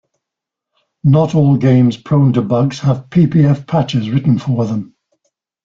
Not 1.03 1.35
all 1.35 1.57
games 1.57 1.95
prone 1.95 2.33
to 2.33 2.41
bugs 2.41 2.79
have 2.79 3.11
ppf 3.11 3.67
patches 3.67 4.09
written 4.09 4.39
for 4.39 4.65
them. 4.65 4.95